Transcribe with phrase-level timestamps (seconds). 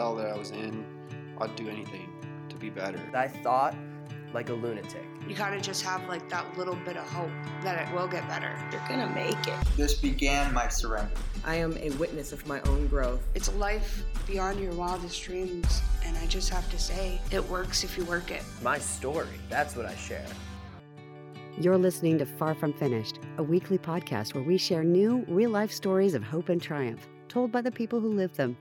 [0.00, 0.82] hell that I was in,
[1.42, 2.08] I'd do anything
[2.48, 2.98] to be better.
[3.12, 3.76] I thought
[4.32, 5.04] like a lunatic.
[5.28, 7.28] You gotta just have like that little bit of hope
[7.62, 8.56] that it will get better.
[8.72, 9.76] You're gonna make it.
[9.76, 11.12] This began my surrender.
[11.44, 13.20] I am a witness of my own growth.
[13.34, 17.84] It's a life beyond your wildest dreams, and I just have to say, it works
[17.84, 18.42] if you work it.
[18.62, 20.24] My story, that's what I share.
[21.58, 25.70] You're listening to Far From Finished, a weekly podcast where we share new, real life
[25.70, 28.56] stories of hope and triumph, told by the people who live them.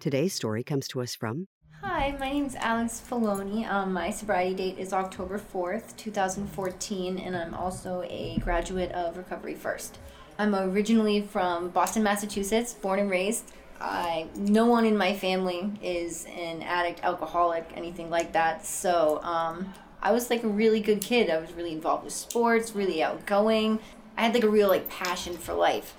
[0.00, 1.46] Today's story comes to us from
[1.82, 3.70] Hi, my name is Alex Filoni.
[3.70, 9.54] Um, my sobriety date is October 4th, 2014, and I'm also a graduate of Recovery
[9.54, 9.98] First.
[10.38, 13.52] I'm originally from Boston, Massachusetts, born and raised.
[13.78, 18.64] I no one in my family is an addict, alcoholic, anything like that.
[18.64, 21.28] So um, I was like a really good kid.
[21.28, 23.80] I was really involved with sports, really outgoing.
[24.16, 25.94] I had like a real like passion for life.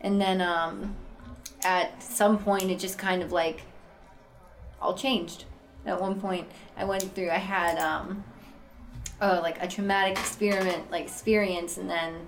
[0.00, 0.96] And then um,
[1.64, 3.62] at some point, it just kind of like
[4.80, 5.44] all changed.
[5.84, 7.30] At one point, I went through.
[7.30, 8.24] I had um,
[9.20, 12.26] uh, like a traumatic experiment, like experience, and then,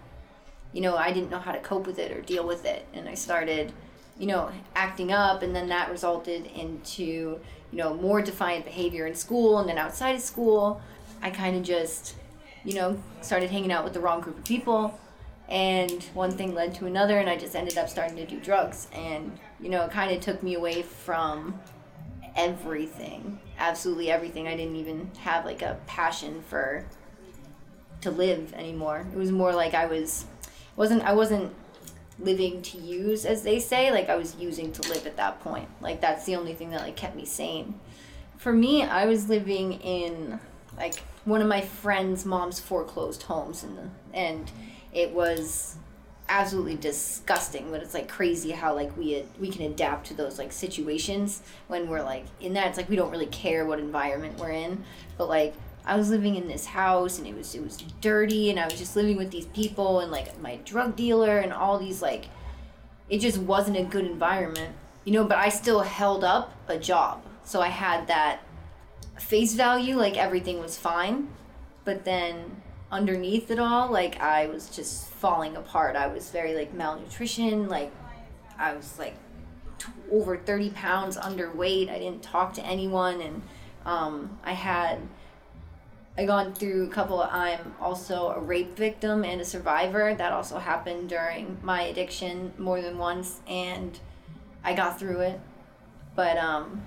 [0.72, 3.08] you know, I didn't know how to cope with it or deal with it, and
[3.08, 3.72] I started,
[4.18, 7.40] you know, acting up, and then that resulted into,
[7.72, 10.80] you know, more defiant behavior in school, and then outside of school,
[11.22, 12.16] I kind of just,
[12.64, 14.98] you know, started hanging out with the wrong group of people,
[15.48, 18.88] and one thing led to another, and I just ended up starting to do drugs,
[18.92, 21.60] and you know, it kind of took me away from
[22.36, 24.48] everything absolutely everything.
[24.48, 26.84] I didn't even have like a passion for
[28.00, 29.06] to live anymore.
[29.12, 30.26] It was more like i was
[30.76, 31.54] wasn't i wasn't
[32.18, 33.90] living to use as they say.
[33.90, 35.68] Like i was using to live at that point.
[35.80, 37.80] Like that's the only thing that like kept me sane.
[38.36, 40.38] For me i was living in
[40.76, 44.50] like one of my friend's mom's foreclosed homes and and
[44.94, 45.76] it was
[46.28, 50.50] absolutely disgusting but it's like crazy how like we we can adapt to those like
[50.50, 52.68] situations when we're like in that.
[52.68, 54.82] It's like we don't really care what environment we're in
[55.18, 58.58] but like I was living in this house and it was it was dirty and
[58.58, 62.00] I was just living with these people and like my drug dealer and all these
[62.00, 62.26] like
[63.10, 64.74] it just wasn't a good environment
[65.04, 67.22] you know but I still held up a job.
[67.44, 68.40] So I had that
[69.18, 71.28] face value like everything was fine
[71.84, 72.62] but then
[72.94, 75.96] underneath it all like I was just falling apart.
[75.96, 77.92] I was very like malnutrition, like
[78.56, 79.16] I was like
[79.78, 81.90] t- over 30 pounds underweight.
[81.90, 83.42] I didn't talk to anyone and
[83.84, 85.00] um, I had
[86.16, 90.14] I gone through a couple of I'm also a rape victim and a survivor.
[90.14, 93.98] That also happened during my addiction more than once and
[94.62, 95.40] I got through it.
[96.14, 96.82] But um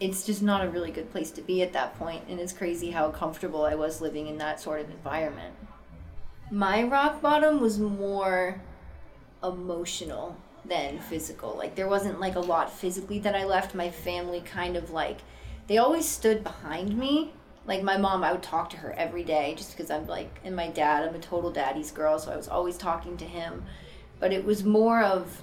[0.00, 2.90] it's just not a really good place to be at that point and it's crazy
[2.90, 5.54] how comfortable I was living in that sort of environment
[6.50, 8.60] my rock bottom was more
[9.42, 11.54] emotional than physical.
[11.56, 13.74] Like there wasn't like a lot physically that I left.
[13.74, 15.18] My family kind of like
[15.66, 17.32] they always stood behind me.
[17.66, 20.56] Like my mom, I would talk to her every day just because I'm like, and
[20.56, 23.64] my dad, I'm a total daddy's girl, so I was always talking to him.
[24.18, 25.42] But it was more of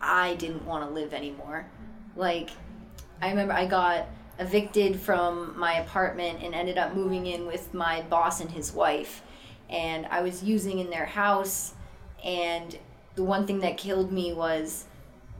[0.00, 1.66] I didn't want to live anymore.
[2.16, 2.50] Like
[3.24, 4.06] I remember I got
[4.38, 9.22] evicted from my apartment and ended up moving in with my boss and his wife
[9.70, 11.72] and I was using in their house.
[12.22, 12.78] And
[13.14, 14.84] the one thing that killed me was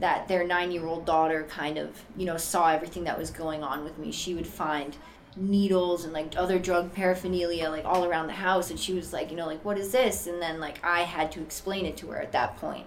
[0.00, 3.62] that their nine year old daughter kind of, you know, saw everything that was going
[3.62, 4.10] on with me.
[4.12, 4.96] She would find
[5.36, 9.32] needles and like other drug paraphernalia like all around the house and she was like
[9.32, 12.06] you know like what is this and then like i had to explain it to
[12.06, 12.86] her at that point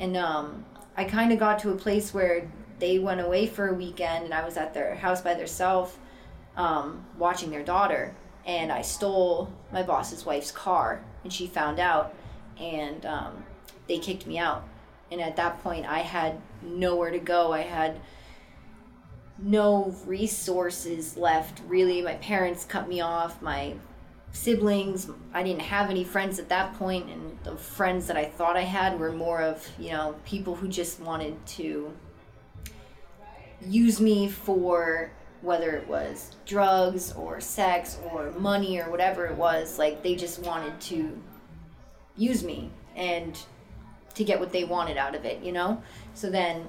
[0.00, 0.64] and um
[0.96, 4.34] i kind of got to a place where they went away for a weekend and
[4.34, 5.96] i was at their house by themselves
[6.56, 8.14] um, watching their daughter
[8.48, 12.14] and I stole my boss's wife's car, and she found out,
[12.58, 13.44] and um,
[13.86, 14.66] they kicked me out.
[15.12, 17.52] And at that point, I had nowhere to go.
[17.52, 18.00] I had
[19.38, 22.00] no resources left, really.
[22.00, 23.42] My parents cut me off.
[23.42, 23.74] My
[24.32, 28.56] siblings, I didn't have any friends at that point, and the friends that I thought
[28.56, 31.92] I had were more of, you know, people who just wanted to
[33.60, 35.10] use me for
[35.40, 40.40] whether it was drugs or sex or money or whatever it was, like they just
[40.40, 41.16] wanted to
[42.16, 43.38] use me and
[44.14, 45.80] to get what they wanted out of it, you know?
[46.14, 46.68] So then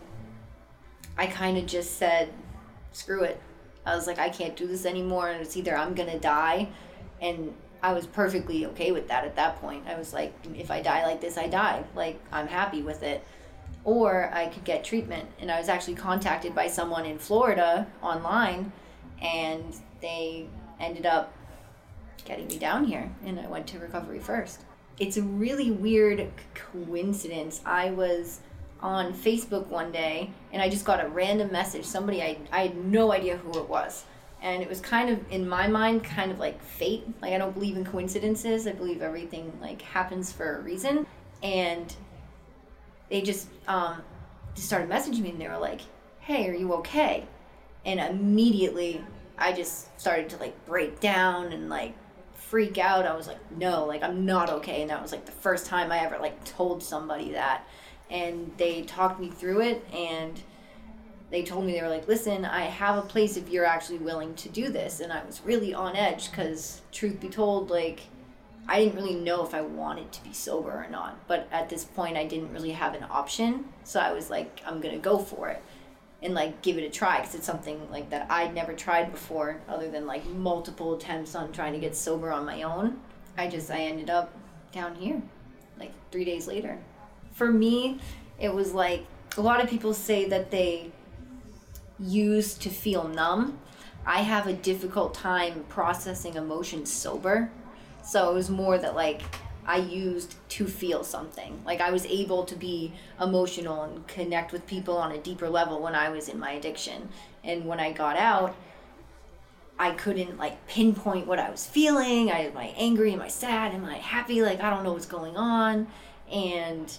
[1.17, 2.29] I kind of just said,
[2.91, 3.41] screw it.
[3.85, 6.69] I was like, I can't do this anymore, and it's either I'm gonna die,
[7.21, 9.87] and I was perfectly okay with that at that point.
[9.87, 11.83] I was like, if I die like this, I die.
[11.95, 13.23] Like, I'm happy with it
[13.89, 15.27] or I could get treatment.
[15.39, 18.71] And I was actually contacted by someone in Florida online,
[19.19, 20.45] and they
[20.79, 21.33] ended up
[22.23, 24.61] getting me down here, and I went to recovery first.
[24.99, 27.61] It's a really weird coincidence.
[27.65, 28.41] I was
[28.81, 31.85] on Facebook one day and I just got a random message.
[31.85, 34.05] Somebody I, I had no idea who it was.
[34.41, 37.03] And it was kind of, in my mind, kind of like fate.
[37.21, 38.67] Like, I don't believe in coincidences.
[38.67, 41.05] I believe everything, like, happens for a reason.
[41.43, 41.93] And
[43.09, 44.01] they just, um,
[44.55, 45.81] started messaging me and they were like,
[46.19, 47.25] hey, are you okay?
[47.85, 49.03] And immediately
[49.37, 51.95] I just started to, like, break down and, like,
[52.33, 53.05] freak out.
[53.05, 54.81] I was like, no, like, I'm not okay.
[54.81, 57.65] And that was, like, the first time I ever, like, told somebody that
[58.09, 60.41] and they talked me through it and
[61.29, 64.33] they told me they were like listen i have a place if you're actually willing
[64.35, 68.01] to do this and i was really on edge because truth be told like
[68.69, 71.83] i didn't really know if i wanted to be sober or not but at this
[71.83, 75.49] point i didn't really have an option so i was like i'm gonna go for
[75.49, 75.61] it
[76.21, 79.59] and like give it a try because it's something like that i'd never tried before
[79.67, 82.99] other than like multiple attempts on trying to get sober on my own
[83.37, 84.33] i just i ended up
[84.71, 85.21] down here
[85.79, 86.77] like three days later
[87.39, 87.99] for me,
[88.37, 89.05] it was like
[89.37, 90.91] a lot of people say that they
[91.97, 93.57] use to feel numb.
[94.05, 97.49] I have a difficult time processing emotions sober.
[98.03, 99.21] So it was more that like
[99.65, 101.61] I used to feel something.
[101.65, 105.79] Like I was able to be emotional and connect with people on a deeper level
[105.79, 107.09] when I was in my addiction.
[107.43, 108.55] And when I got out,
[109.77, 112.31] I couldn't like pinpoint what I was feeling.
[112.31, 113.13] I am I angry?
[113.13, 113.73] Am I sad?
[113.73, 114.41] Am I happy?
[114.41, 115.87] Like I don't know what's going on.
[116.31, 116.97] And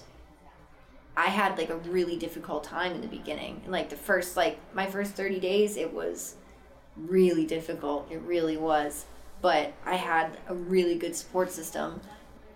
[1.15, 3.61] I had like a really difficult time in the beginning.
[3.67, 6.35] Like the first like my first 30 days it was
[6.95, 8.07] really difficult.
[8.09, 9.05] It really was.
[9.41, 12.01] But I had a really good support system.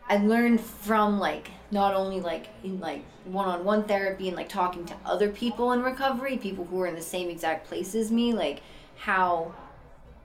[0.08, 4.96] I learned from like not only like in like one-on-one therapy and like talking to
[5.04, 8.62] other people in recovery, people who were in the same exact place as me, like
[8.98, 9.54] how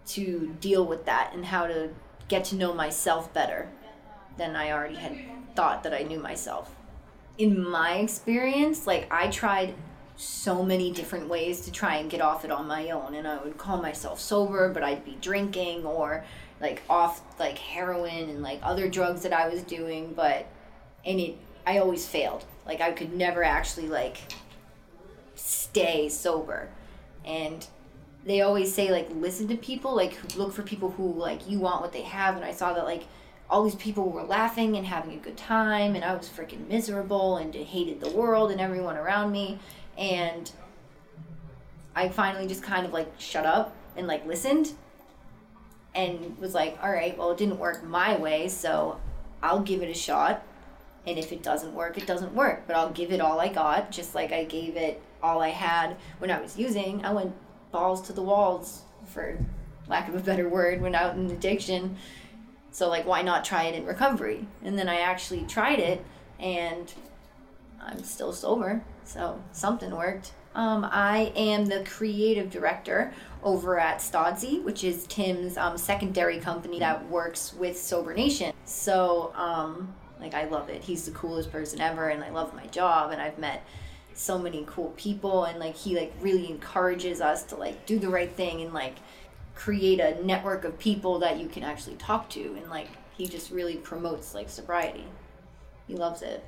[0.09, 1.91] to deal with that and how to
[2.29, 3.69] get to know myself better
[4.37, 5.17] than I already had
[5.57, 6.75] thought that I knew myself
[7.41, 9.75] in my experience, like I tried
[10.21, 13.39] so many different ways to try and get off it on my own and I
[13.39, 16.25] would call myself sober, but I'd be drinking or
[16.61, 20.47] like off like heroin and like other drugs that I was doing, but
[21.07, 22.45] and it I always failed.
[22.67, 24.19] Like I could never actually like
[25.37, 26.69] stay sober.
[27.25, 27.67] And
[28.27, 31.81] they always say like listen to people, like look for people who like you want
[31.81, 33.05] what they have and I saw that like
[33.49, 37.39] all these people were laughing and having a good time and I was freaking miserable
[37.39, 39.59] and hated the world and everyone around me
[39.97, 40.51] and
[41.95, 44.73] I finally just kind of like shut up and like listened
[45.95, 49.01] and was like all right well it didn't work my way so
[49.43, 50.43] I'll give it a shot
[51.07, 53.91] and if it doesn't work it doesn't work but I'll give it all I got
[53.91, 57.35] just like I gave it all I had when I was using I went
[57.73, 59.39] balls to the walls for
[59.89, 61.97] lack of a better word when out in addiction
[62.73, 64.47] so like why not try it in recovery?
[64.63, 66.05] And then I actually tried it
[66.39, 66.93] and
[67.81, 68.83] I'm still sober.
[69.11, 70.35] So something worked.
[70.55, 73.13] Um, I am the creative director
[73.43, 78.53] over at Stodzy, which is Tim's um, secondary company that works with Sober Nation.
[78.65, 80.83] So, um, like, I love it.
[80.83, 83.65] He's the coolest person ever, and I love my job, and I've met
[84.15, 88.09] so many cool people, and like, he like really encourages us to like do the
[88.09, 88.97] right thing and like
[89.57, 93.51] create a network of people that you can actually talk to and like he just
[93.51, 95.05] really promotes like sobriety
[95.87, 96.43] he loves it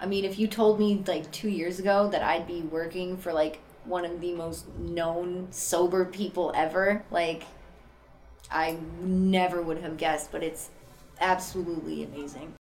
[0.00, 3.32] i mean if you told me like two years ago that i'd be working for
[3.32, 7.44] like one of the most known sober people ever like
[8.50, 10.70] i never would have guessed but it's
[11.20, 12.52] absolutely amazing